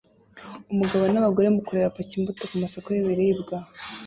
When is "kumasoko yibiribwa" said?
2.51-3.57